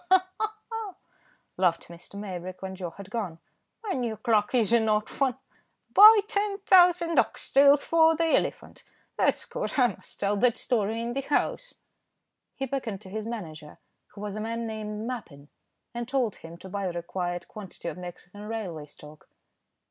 "Ha! 0.09 0.27
ha! 0.39 0.55
ha!" 0.71 0.95
laughed 1.57 1.87
Mr. 1.87 2.15
Maybrick 2.15 2.63
when 2.63 2.75
Joe 2.75 2.89
had 2.89 3.11
gone, 3.11 3.37
"my 3.83 3.91
new 3.93 4.17
clerk 4.17 4.55
is 4.55 4.73
an 4.73 4.89
odd 4.89 5.07
one; 5.09 5.37
'Buy 5.93 6.21
10,000 6.27 7.19
ox 7.19 7.51
tails 7.51 7.85
for 7.85 8.15
the 8.15 8.25
elephant,' 8.35 8.83
that's 9.15 9.45
good. 9.45 9.77
I 9.77 9.89
must 9.95 10.19
tell 10.19 10.35
that 10.37 10.57
story 10.57 10.99
in 10.99 11.13
the 11.13 11.21
House." 11.21 11.75
He 12.55 12.65
beckoned 12.65 13.01
to 13.01 13.09
his 13.11 13.27
manager, 13.27 13.77
who 14.07 14.21
was 14.21 14.35
a 14.35 14.41
man 14.41 14.65
named 14.65 15.05
Mappin, 15.05 15.49
and 15.93 16.07
told 16.07 16.37
him 16.37 16.57
to 16.57 16.67
buy 16.69 16.87
the 16.87 16.93
required 16.93 17.47
quantity 17.47 17.87
of 17.87 17.97
Mexican 17.99 18.47
railway 18.47 18.85
stock. 18.85 19.29